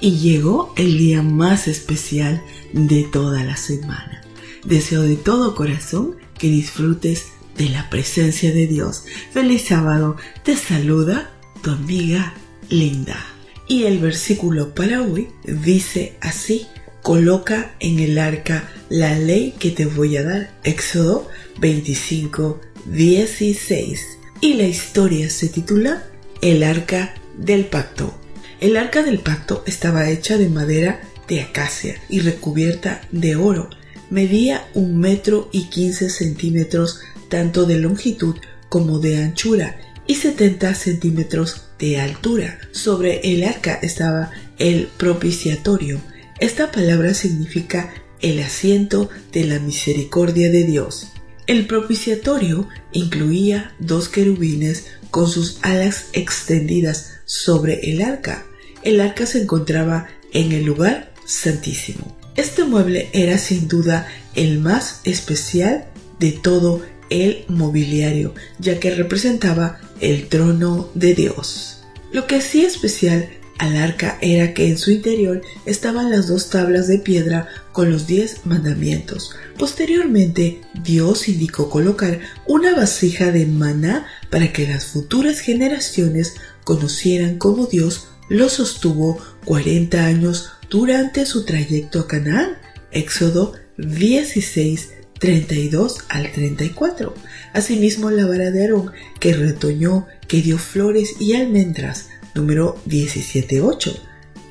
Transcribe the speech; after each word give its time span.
Y 0.00 0.18
llegó 0.18 0.72
el 0.76 0.98
día 0.98 1.22
más 1.22 1.68
especial 1.68 2.42
de 2.72 3.04
toda 3.04 3.44
la 3.44 3.56
semana. 3.56 4.22
Deseo 4.64 5.02
de 5.02 5.16
todo 5.16 5.54
corazón 5.54 6.16
que 6.38 6.48
disfrutes 6.48 7.26
de 7.56 7.68
la 7.68 7.90
presencia 7.90 8.52
de 8.52 8.66
Dios. 8.66 9.04
Feliz 9.32 9.62
sábado. 9.66 10.16
Te 10.44 10.56
saluda 10.56 11.30
tu 11.62 11.70
amiga 11.70 12.34
Linda. 12.70 13.18
Y 13.66 13.84
el 13.84 13.98
versículo 13.98 14.74
para 14.74 15.02
hoy 15.02 15.28
dice 15.44 16.16
así, 16.20 16.66
coloca 17.02 17.74
en 17.80 17.98
el 17.98 18.18
arca 18.18 18.70
la 18.88 19.18
ley 19.18 19.54
que 19.58 19.70
te 19.70 19.84
voy 19.86 20.16
a 20.16 20.22
dar. 20.22 20.54
Éxodo 20.64 21.28
25, 21.60 22.60
16. 22.86 24.00
Y 24.40 24.54
la 24.54 24.64
historia 24.64 25.28
se 25.28 25.48
titula 25.48 26.04
El 26.40 26.62
arca 26.62 27.14
del 27.36 27.66
pacto. 27.66 28.14
El 28.60 28.76
arca 28.76 29.04
del 29.04 29.20
pacto 29.20 29.62
estaba 29.66 30.10
hecha 30.10 30.36
de 30.36 30.48
madera 30.48 31.00
de 31.28 31.42
acacia 31.42 31.94
y 32.08 32.20
recubierta 32.20 33.02
de 33.12 33.36
oro. 33.36 33.70
Medía 34.10 34.66
un 34.74 34.98
metro 34.98 35.48
y 35.52 35.68
quince 35.68 36.10
centímetros 36.10 37.00
tanto 37.28 37.66
de 37.66 37.78
longitud 37.78 38.34
como 38.68 38.98
de 38.98 39.18
anchura 39.22 39.76
y 40.08 40.16
70 40.16 40.74
centímetros 40.74 41.66
de 41.78 42.00
altura. 42.00 42.58
Sobre 42.72 43.20
el 43.32 43.44
arca 43.44 43.74
estaba 43.80 44.32
el 44.58 44.88
propiciatorio. 44.96 46.00
Esta 46.40 46.72
palabra 46.72 47.14
significa 47.14 47.92
el 48.20 48.40
asiento 48.40 49.08
de 49.32 49.44
la 49.44 49.60
misericordia 49.60 50.50
de 50.50 50.64
Dios. 50.64 51.12
El 51.46 51.66
propiciatorio 51.66 52.68
incluía 52.92 53.72
dos 53.78 54.08
querubines 54.08 54.86
con 55.12 55.28
sus 55.30 55.58
alas 55.62 56.06
extendidas 56.12 57.17
sobre 57.28 57.92
el 57.92 58.02
arca. 58.02 58.44
El 58.82 59.00
arca 59.00 59.26
se 59.26 59.42
encontraba 59.42 60.08
en 60.32 60.50
el 60.50 60.64
lugar 60.64 61.12
santísimo. 61.26 62.16
Este 62.34 62.64
mueble 62.64 63.10
era 63.12 63.38
sin 63.38 63.68
duda 63.68 64.08
el 64.34 64.58
más 64.58 65.00
especial 65.04 65.84
de 66.18 66.32
todo 66.32 66.82
el 67.10 67.44
mobiliario, 67.48 68.34
ya 68.58 68.80
que 68.80 68.94
representaba 68.94 69.78
el 70.00 70.28
trono 70.28 70.88
de 70.94 71.14
Dios. 71.14 71.84
Lo 72.12 72.26
que 72.26 72.36
hacía 72.36 72.66
especial 72.66 73.28
al 73.58 73.76
arca 73.76 74.18
era 74.20 74.54
que 74.54 74.68
en 74.68 74.78
su 74.78 74.90
interior 74.90 75.42
estaban 75.66 76.10
las 76.10 76.28
dos 76.28 76.48
tablas 76.48 76.86
de 76.86 76.98
piedra 76.98 77.48
con 77.72 77.90
los 77.90 78.06
diez 78.06 78.46
mandamientos. 78.46 79.32
Posteriormente, 79.58 80.60
Dios 80.84 81.28
indicó 81.28 81.68
colocar 81.68 82.20
una 82.46 82.74
vasija 82.74 83.32
de 83.32 83.46
maná 83.46 84.06
para 84.30 84.52
que 84.52 84.66
las 84.66 84.86
futuras 84.86 85.40
generaciones 85.40 86.34
conocieran 86.64 87.38
cómo 87.38 87.66
Dios 87.66 88.08
lo 88.28 88.48
sostuvo 88.48 89.18
40 89.44 90.04
años 90.04 90.50
durante 90.68 91.26
su 91.26 91.44
trayecto 91.44 92.00
a 92.00 92.08
Canaán. 92.08 92.58
Éxodo 92.90 93.54
16, 93.78 94.90
32 95.18 95.98
al 96.08 96.32
34. 96.32 97.14
Asimismo, 97.52 98.10
la 98.10 98.26
vara 98.26 98.50
de 98.50 98.62
Aarón, 98.62 98.92
que 99.20 99.34
retoñó, 99.34 100.06
que 100.26 100.42
dio 100.42 100.58
flores 100.58 101.16
y 101.20 101.34
almendras, 101.34 102.08
número 102.34 102.76
17.8. 102.86 103.98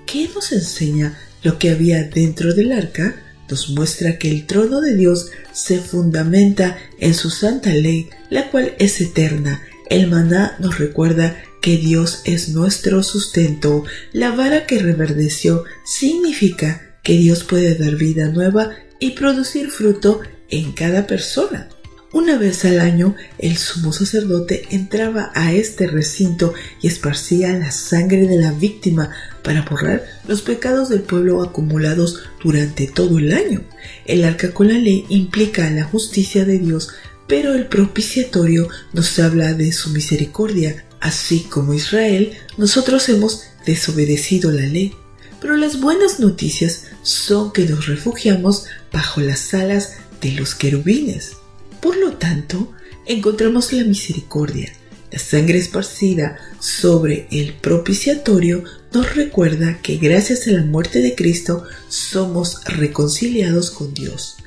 ¿Qué 0.06 0.30
nos 0.34 0.52
enseña 0.52 1.18
lo 1.44 1.60
que 1.60 1.70
había 1.70 2.04
dentro 2.04 2.54
del 2.54 2.72
arca? 2.72 3.16
Nos 3.50 3.70
muestra 3.70 4.18
que 4.18 4.30
el 4.30 4.46
trono 4.46 4.82
de 4.82 4.96
Dios 4.96 5.32
se 5.52 5.80
fundamenta 5.80 6.78
en 7.00 7.14
su 7.14 7.30
santa 7.30 7.74
ley, 7.74 8.10
la 8.30 8.50
cual 8.50 8.74
es 8.80 9.00
eterna. 9.00 9.62
El 9.90 10.08
maná 10.08 10.56
nos 10.60 10.80
recuerda 10.80 11.38
que 11.62 11.78
Dios 11.78 12.22
es 12.26 12.50
nuestro 12.50 13.04
sustento. 13.04 13.84
La 14.12 14.32
vara 14.32 14.66
que 14.66 14.80
reverdeció 14.80 15.64
significa 15.86 16.98
que 17.04 17.14
Dios 17.14 17.44
puede 17.44 17.76
dar 17.76 17.96
vida 17.96 18.28
nueva 18.28 18.72
y 19.00 19.12
producir 19.12 19.70
fruto 19.70 20.22
en 20.50 20.74
cada 20.74 21.08
persona. 21.08 21.70
Una 22.14 22.38
vez 22.38 22.64
al 22.66 22.80
año, 22.80 23.16
el 23.38 23.58
sumo 23.58 23.92
sacerdote 23.92 24.66
entraba 24.72 25.32
a 25.36 25.54
este 25.54 25.88
recinto 25.88 26.54
y 26.82 26.88
esparcía 26.88 27.54
la 27.54 27.72
sangre 27.72 28.28
de 28.28 28.38
la 28.38 28.54
víctima 28.54 29.12
para 29.44 29.64
borrar 29.64 30.06
los 30.28 30.42
pecados 30.42 30.88
del 30.90 31.02
pueblo 31.02 31.44
acumulados 31.44 32.24
durante 32.42 32.88
todo 32.88 33.20
el 33.20 33.34
año. 33.34 33.62
El 34.06 34.24
arca 34.24 34.52
con 34.52 34.70
la 34.70 34.80
ley 34.80 35.06
implica 35.10 35.70
la 35.70 35.84
justicia 35.84 36.46
de 36.46 36.60
Dios, 36.60 36.90
pero 37.28 37.54
el 37.54 37.68
propiciatorio 37.68 38.70
nos 38.94 39.20
habla 39.20 39.54
de 39.54 39.72
su 39.72 39.90
misericordia. 39.90 40.86
Así 41.00 41.42
como 41.42 41.74
Israel, 41.74 42.34
nosotros 42.58 43.08
hemos 43.10 43.44
desobedecido 43.66 44.52
la 44.52 44.66
ley. 44.66 44.94
Pero 45.40 45.56
las 45.56 45.80
buenas 45.80 46.20
noticias 46.20 46.86
son 47.04 47.52
que 47.52 47.66
nos 47.66 47.86
refugiamos 47.86 48.66
bajo 48.92 49.22
las 49.22 49.54
alas 49.54 49.94
de 50.22 50.32
los 50.32 50.56
querubines. 50.56 51.34
Por 51.82 51.96
lo 51.98 52.14
tanto, 52.14 52.72
encontramos 53.06 53.72
la 53.74 53.84
misericordia. 53.84 54.74
La 55.12 55.20
sangre 55.20 55.58
esparcida 55.58 56.38
sobre 56.60 57.28
el 57.32 57.54
propiciatorio 57.54 58.64
nos 58.94 59.16
recuerda 59.16 59.80
que 59.82 59.98
gracias 59.98 60.48
a 60.48 60.52
la 60.52 60.64
muerte 60.64 61.00
de 61.00 61.16
Cristo 61.16 61.64
somos 61.88 62.64
reconciliados 62.66 63.72
con 63.72 63.94
Dios. 63.94 64.38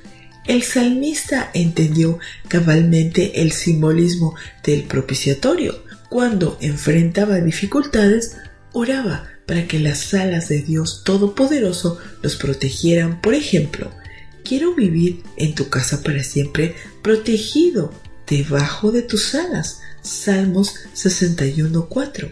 El 0.47 0.63
salmista 0.63 1.51
entendió 1.55 2.19
cabalmente 2.49 3.43
el 3.43 3.53
simbolismo 3.53 4.35
del 4.65 4.85
propiciatorio. 4.85 5.85
Cuando 6.09 6.59
enfrentaba 6.61 7.41
dificultades, 7.41 8.37
oraba 8.73 9.29
para 9.47 9.67
que 9.67 9.79
las 9.79 10.15
alas 10.15 10.49
de 10.49 10.63
Dios 10.63 11.03
Todopoderoso 11.05 11.99
los 12.23 12.37
protegieran. 12.37 13.21
Por 13.21 13.35
ejemplo, 13.35 13.91
quiero 14.45 14.75
vivir 14.75 15.23
en 15.37 15.55
tu 15.55 15.69
casa 15.69 16.03
para 16.03 16.23
siempre, 16.23 16.75
protegido 17.03 17.93
debajo 18.27 18.93
de 18.93 19.03
tus 19.03 19.35
alas. 19.35 19.81
Salmos 20.03 20.75
61.4. 20.95 22.31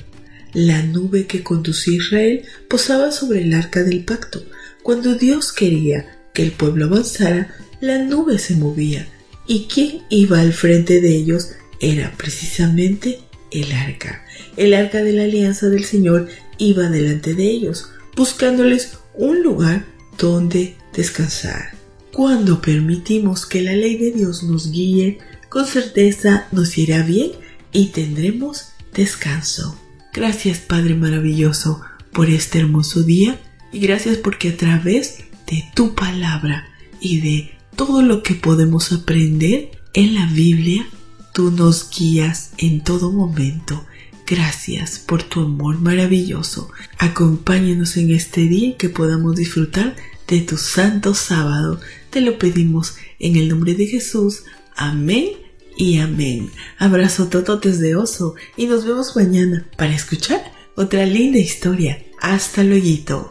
La 0.54 0.82
nube 0.82 1.26
que 1.26 1.42
conducía 1.42 1.96
Israel 1.96 2.44
posaba 2.68 3.12
sobre 3.12 3.42
el 3.42 3.52
arca 3.52 3.82
del 3.82 4.04
pacto. 4.04 4.44
Cuando 4.82 5.14
Dios 5.14 5.52
quería 5.52 6.18
que 6.32 6.42
el 6.42 6.52
pueblo 6.52 6.86
avanzara, 6.86 7.54
la 7.80 7.98
nube 7.98 8.38
se 8.38 8.56
movía. 8.56 9.08
¿Y 9.46 9.66
quien 9.66 10.02
iba 10.10 10.40
al 10.40 10.52
frente 10.52 11.00
de 11.00 11.14
ellos? 11.16 11.52
Era 11.80 12.12
precisamente 12.16 13.20
el 13.50 13.72
arca. 13.72 14.24
El 14.56 14.74
arca 14.74 15.02
de 15.02 15.12
la 15.12 15.22
alianza 15.24 15.68
del 15.68 15.84
Señor 15.84 16.28
iba 16.58 16.90
delante 16.90 17.34
de 17.34 17.44
ellos, 17.44 17.88
buscándoles 18.16 18.98
un 19.14 19.42
lugar 19.42 19.86
donde 20.18 20.76
descansar. 20.92 21.72
Cuando 22.12 22.60
permitimos 22.60 23.46
que 23.46 23.62
la 23.62 23.72
ley 23.72 23.96
de 23.96 24.10
Dios 24.10 24.42
nos 24.42 24.72
guíe, 24.72 25.18
con 25.48 25.66
certeza 25.66 26.46
nos 26.52 26.76
irá 26.76 27.02
bien 27.02 27.30
y 27.72 27.86
tendremos 27.86 28.70
descanso. 28.92 29.78
Gracias 30.12 30.58
Padre 30.58 30.94
maravilloso 30.94 31.80
por 32.12 32.28
este 32.28 32.58
hermoso 32.58 33.02
día 33.02 33.38
y 33.72 33.78
gracias 33.78 34.16
porque 34.16 34.48
a 34.50 34.56
través 34.56 35.18
de 35.46 35.64
tu 35.74 35.94
palabra 35.94 36.68
y 37.00 37.20
de 37.20 37.57
todo 37.78 38.02
lo 38.02 38.24
que 38.24 38.34
podemos 38.34 38.92
aprender 38.92 39.70
en 39.94 40.16
la 40.16 40.26
Biblia, 40.26 40.84
tú 41.32 41.52
nos 41.52 41.88
guías 41.96 42.50
en 42.58 42.82
todo 42.82 43.12
momento. 43.12 43.86
Gracias 44.26 44.98
por 44.98 45.22
tu 45.22 45.42
amor 45.42 45.80
maravilloso. 45.80 46.72
Acompáñanos 46.98 47.96
en 47.96 48.10
este 48.10 48.40
día 48.42 48.70
y 48.70 48.74
que 48.74 48.88
podamos 48.88 49.36
disfrutar 49.36 49.94
de 50.26 50.40
tu 50.40 50.56
santo 50.56 51.14
sábado. 51.14 51.80
Te 52.10 52.20
lo 52.20 52.36
pedimos 52.36 52.96
en 53.20 53.36
el 53.36 53.48
nombre 53.48 53.74
de 53.74 53.86
Jesús. 53.86 54.42
Amén 54.74 55.28
y 55.76 55.98
amén. 55.98 56.50
Abrazo 56.78 57.28
tototes 57.28 57.78
de 57.78 57.94
oso 57.94 58.34
y 58.56 58.66
nos 58.66 58.84
vemos 58.84 59.14
mañana 59.14 59.68
para 59.76 59.94
escuchar 59.94 60.52
otra 60.74 61.06
linda 61.06 61.38
historia. 61.38 62.04
Hasta 62.20 62.64
luego. 62.64 63.30